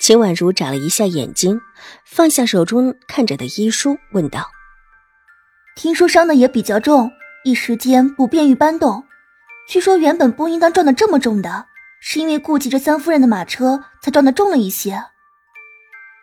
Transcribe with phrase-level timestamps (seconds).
[0.00, 1.60] 秦婉如眨了一下眼睛，
[2.04, 4.50] 放下手中看着的医书，问道
[5.76, 7.10] ：“听说伤的也比较重，
[7.44, 9.04] 一时间不便于搬动。
[9.66, 11.66] 据说原本不应当撞得这么重的，
[12.02, 15.04] 是因为顾及着三夫人的马车，才撞得重了一些。”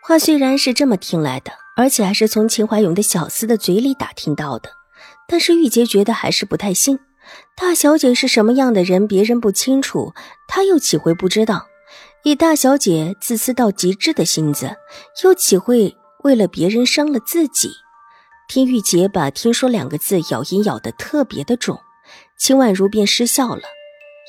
[0.04, 4.70] 话虽然是这么听来的，而且还是从秦怀勇的小厮的嘴里打听到的，
[5.28, 7.00] 但是玉洁觉得还是不太信。
[7.56, 10.14] 大小姐是什么样的人，别人不清楚，
[10.48, 11.68] 她又岂会不知道？
[12.24, 14.76] 以大小姐自私到极致的性子，
[15.24, 17.70] 又岂会为了别人伤了自己？
[18.48, 21.80] 听玉洁把“听说”两个字咬音咬得特别的重，
[22.38, 23.64] 秦婉如便失笑了，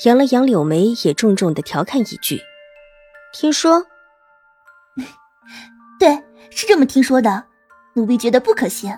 [0.05, 2.41] 扬了扬柳眉，也重重的调侃一句
[3.34, 3.84] ：“听说？
[6.00, 7.45] 对，是这么听说的。
[7.95, 8.91] 奴婢觉得不可信。”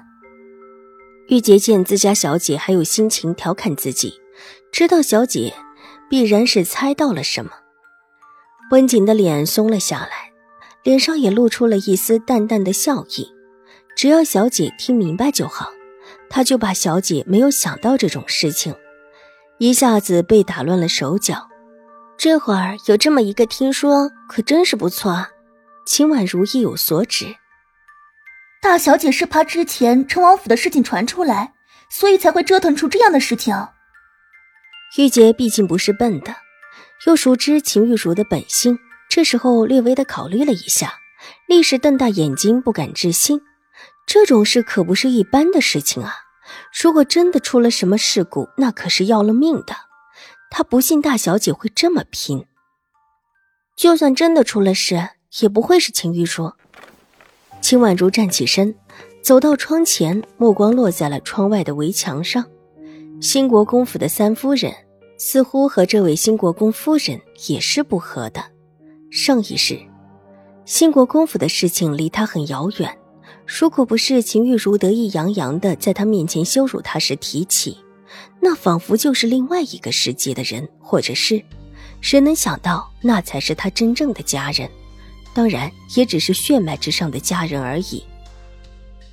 [1.28, 4.20] 玉洁见自家小姐还有心情调侃自己，
[4.70, 5.54] 知道小姐
[6.08, 7.50] 必然是猜到了什么。
[8.70, 10.32] 温景的脸松了下来，
[10.82, 13.32] 脸上也露出了一丝淡淡的笑意。
[13.96, 15.70] 只要小姐听明白就好，
[16.28, 18.74] 他就把小姐没有想到这种事情，
[19.58, 21.48] 一下子被打乱了手脚。
[22.16, 25.30] 这会儿有这么一个听说，可真是不错啊！
[25.86, 27.36] 秦婉如意有所指，
[28.62, 31.52] 大小姐是怕之前成王府的事情传出来，
[31.90, 33.54] 所以才会折腾出这样的事情。
[34.96, 36.34] 玉洁毕竟不是笨的。
[37.06, 38.78] 又熟知秦玉茹的本性，
[39.10, 40.94] 这时候略微的考虑了一下，
[41.46, 43.40] 立时瞪大眼睛，不敢置信。
[44.06, 46.14] 这种事可不是一般的事情啊！
[46.82, 49.74] 如果真的出了什么事故，那可是要了命的。
[50.50, 52.46] 他不信大小姐会这么拼。
[53.76, 55.10] 就算真的出了事，
[55.40, 56.52] 也不会是秦玉茹。
[57.60, 58.76] 秦婉如站起身，
[59.22, 62.44] 走到窗前，目光落在了窗外的围墙上。
[63.20, 64.72] 兴国公府的三夫人。
[65.26, 68.44] 似乎和这位新国公夫人也是不和的。
[69.10, 69.80] 上一世，
[70.66, 72.98] 新国公府的事情离他很遥远。
[73.46, 77.78] 如果不是秦玉茹得意洋洋的在他面前羞辱他时提起，
[78.38, 81.42] 那仿佛就是另外一个世界的人，或者是
[82.02, 84.68] 谁能想到那才是他真正的家人？
[85.32, 88.04] 当然，也只是血脉之上的家人而已。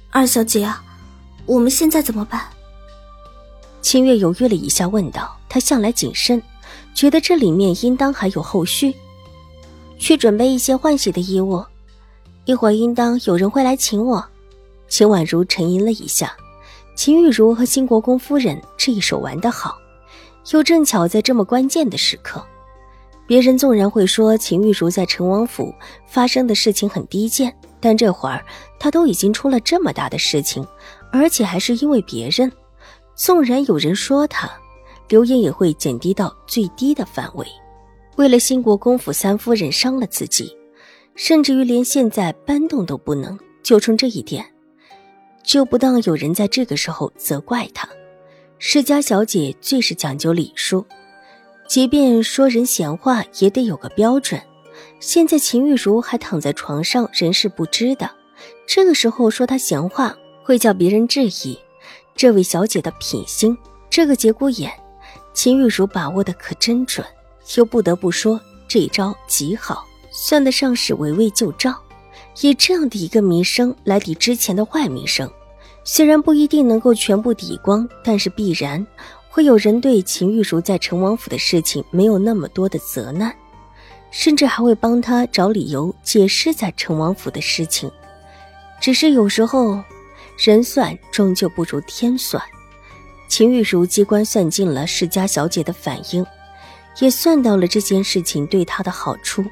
[0.09, 0.83] 二小姐啊，
[1.45, 2.49] 我们现在怎么办？
[3.81, 6.41] 清月犹豫了一下，问道：“他向来谨慎，
[6.93, 8.93] 觉得这里面应当还有后续，
[9.97, 11.63] 去准备一些换洗的衣物。
[12.45, 14.23] 一会儿应当有人会来请我。”
[14.87, 16.35] 秦婉如沉吟了一下，
[16.95, 19.77] 秦玉茹和新国公夫人这一手玩得好，
[20.51, 22.43] 又正巧在这么关键的时刻。
[23.25, 25.73] 别人纵然会说秦玉茹在陈王府
[26.05, 28.43] 发生的事情很低贱，但这会儿
[28.77, 30.67] 她都已经出了这么大的事情，
[31.11, 32.51] 而且还是因为别人。
[33.15, 34.49] 纵然有人说他，
[35.07, 37.45] 流言也会减低到最低的范围。
[38.17, 40.55] 为了兴国公府三夫人伤了自己，
[41.15, 44.45] 甚至于连现在搬动都不能，就冲这一点，
[45.43, 47.87] 就不当有人在这个时候责怪他。
[48.57, 50.85] 世家小姐最是讲究礼数，
[51.67, 54.39] 即便说人闲话也得有个标准。
[54.99, 58.09] 现在秦玉茹还躺在床上，人事不知的，
[58.67, 61.57] 这个时候说她闲话，会叫别人质疑。
[62.15, 63.57] 这位小姐的品行，
[63.89, 64.71] 这个节骨眼，
[65.33, 67.05] 秦玉茹把握的可真准。
[67.57, 71.75] 又不得不说，这一招极好，算得上是围魏救赵。
[72.41, 75.29] 以这样的一个名声来抵之前的坏名声，
[75.83, 78.85] 虽然不一定能够全部抵光，但是必然
[79.29, 83.35] 会有人对秦玉茹在成王府的事情没有那么多的责难，
[84.11, 87.91] 甚至还会帮他找理由解释在成王府的事情。
[88.79, 89.81] 只是有时候。
[90.43, 92.41] 人算终究不如天算，
[93.27, 96.25] 秦玉如机关算尽了世家小姐的反应，
[96.99, 99.45] 也算到了这件事情对她的好处，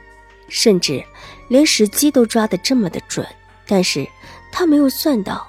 [0.47, 1.03] 甚至
[1.47, 3.23] 连时机都抓得这么的准。
[3.67, 4.07] 但是
[4.51, 5.47] 她没有算到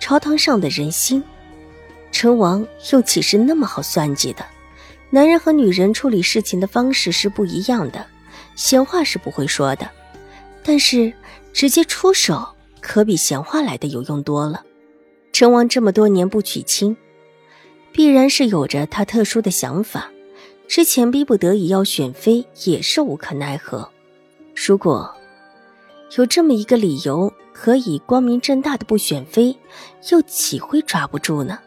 [0.00, 1.22] 朝堂上的人心，
[2.10, 4.42] 成王又岂是那么好算计的？
[5.10, 8.06] 男人和女人处理事情的方式是不一样的，
[8.56, 9.90] 闲话是不会说的，
[10.62, 11.12] 但是
[11.52, 12.48] 直接出手
[12.80, 14.64] 可比闲话来的有用多了。
[15.40, 16.94] 陈王这么多年不娶亲，
[17.92, 20.10] 必然是有着他特殊的想法。
[20.68, 23.88] 之前逼不得已要选妃，也是无可奈何。
[24.54, 25.10] 如果
[26.18, 29.56] 有这么一个理由，可以光明正大的不选妃，
[30.10, 31.58] 又岂会抓不住呢？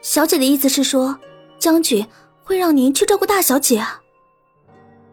[0.00, 1.20] 小姐的意思是说，
[1.58, 2.02] 将军
[2.42, 4.00] 会让您去照顾大小姐啊？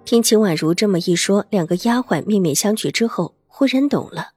[0.06, 4.30] 听秦婉如这么一说，两个丫鬟面面相觑之后，忽然懂了。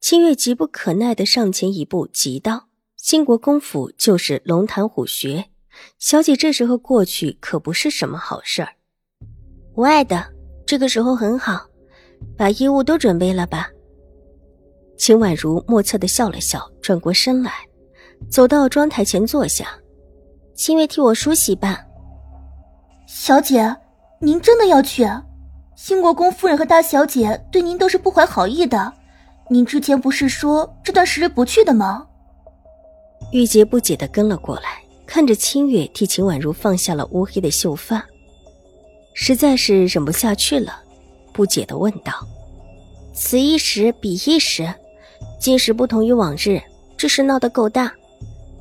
[0.00, 5.50] 清月急不可耐的上前一步，急道：“兴国公府就是龙潭虎穴，
[5.98, 8.70] 小姐这时候过去可不是什么好事儿。”
[9.76, 10.26] 无碍的，
[10.66, 11.66] 这个时候很好，
[12.36, 13.68] 把衣物都准备了吧。
[14.96, 17.52] 秦婉如莫测的笑了笑，转过身来，
[18.30, 19.68] 走到妆台前坐下。
[20.54, 21.84] 清月替我梳洗吧，
[23.06, 23.76] 小姐。
[24.22, 25.06] 您真的要去？
[25.76, 28.92] 兴国公夫人和大小姐对您都是不怀好意的。
[29.52, 32.06] 您之前不是说这段时日不去的吗？
[33.32, 38.06] 玉洁不解的跟了过来，看着清月替秦婉如放下了乌黑的秀发，
[39.12, 40.80] 实在是忍不下去了，
[41.32, 42.12] 不解的问道
[43.12, 44.72] ：“此一时彼一时，
[45.40, 46.62] 今时不同于往日，
[46.96, 47.92] 这事闹得够大。”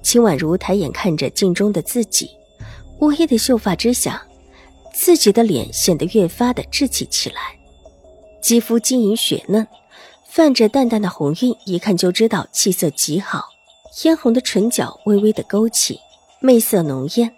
[0.01, 2.31] 秦婉如抬眼看着镜中的自己，
[3.01, 4.19] 乌黑的秀发之下。
[4.91, 7.55] 自己的脸显得越发的稚气起来，
[8.41, 9.65] 肌肤晶莹雪嫩，
[10.31, 13.43] 泛着淡淡的红晕，一看就知道气色极好。
[13.91, 15.99] 嫣红的唇角微微的勾起，
[16.39, 17.33] 媚色浓艳。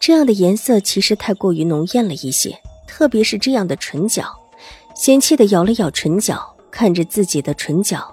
[0.00, 4.24] 这样的颜色其实太过于浓艳了一些，特别是这样的唇角。
[4.96, 8.12] 嫌弃的咬了咬唇角，看着自己的唇角，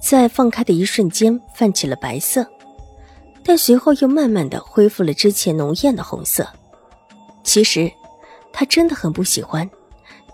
[0.00, 2.46] 在放开的一瞬间泛起了白色，
[3.42, 6.46] 但随后又慢慢的恢复了之前浓艳的红色。
[7.42, 7.90] 其实。
[8.50, 9.68] 他真的很不喜欢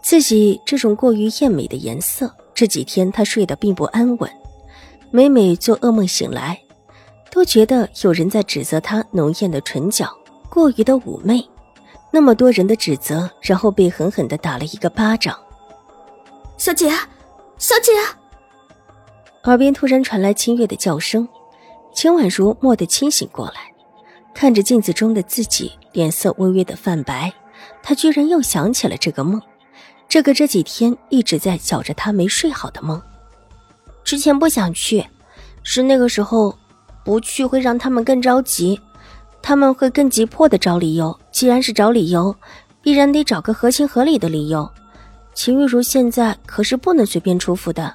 [0.01, 2.33] 自己这种过于艳美的颜色。
[2.55, 4.31] 这几天他睡得并不安稳，
[5.11, 6.61] 每每做噩梦醒来，
[7.31, 10.09] 都觉得有人在指责他浓艳的唇角
[10.49, 11.45] 过于的妩媚。
[12.13, 15.37] 那么多人的指责，然后被狠狠的打了一个巴掌。
[16.57, 16.89] 小姐，
[17.59, 17.91] 小姐！
[19.43, 21.29] 耳边突然传来清月的叫声，
[21.93, 23.73] 秦婉如蓦地清醒过来，
[24.33, 27.33] 看着镜子中的自己，脸色微微的泛白。
[27.83, 29.43] 她居然又想起了这个梦，
[30.15, 33.03] 这个这几天一直在搅着他没睡好的梦。
[34.05, 35.05] 之前不想去，
[35.65, 36.57] 是那个时候
[37.05, 38.81] 不去会让他们更着急，
[39.43, 41.19] 他们会更急迫的找理由。
[41.33, 42.33] 既然是找理由，
[42.81, 44.71] 必然得找个合情合理的理由。
[45.35, 47.93] 秦玉茹现在可是不能随便出府的，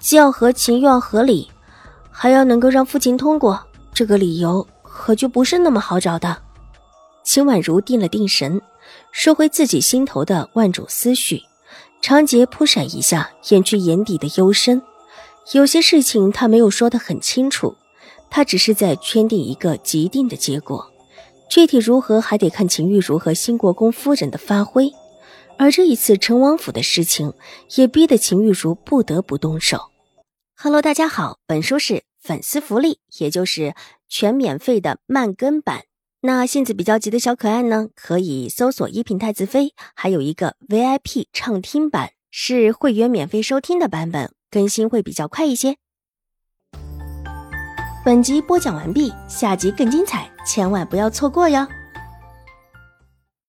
[0.00, 1.48] 既要合情又要合理，
[2.10, 3.64] 还要能够让父亲通过。
[3.94, 6.36] 这个理由可就不是那么好找的。
[7.22, 8.60] 秦婉如定了定神。
[9.12, 11.40] 收回自己心头的万种思绪，
[12.02, 14.82] 长睫扑闪一下，掩去眼底的幽深。
[15.52, 17.76] 有些事情他没有说得很清楚，
[18.28, 20.90] 他只是在圈定一个既定的结果，
[21.48, 24.92] 具体如何还得看秦玉茹和新国公夫人的发挥。
[25.56, 27.32] 而这一次成王府的事情，
[27.76, 29.78] 也逼得秦玉茹不得不动手。
[30.56, 33.76] Hello，大家好，本书是粉丝福利，也就是
[34.08, 35.84] 全免费的慢更版。
[36.24, 45.78] 那性子比较急的小可爱呢，可以搜索“一品太子妃”，还有一个 VIP 畅听版，是会员免费收听的版本，更新会比较快一些。
[48.04, 51.66] 本集播讲完毕，下集更精彩，千万不要错过哟。